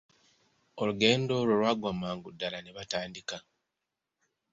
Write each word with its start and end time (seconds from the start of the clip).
Olugendo 0.81 1.31
olwo 1.39 1.55
lwaggwa 1.59 1.91
mangu 2.01 2.29
ddala 2.33 2.59
ne 2.61 2.71
batandika. 2.77 3.37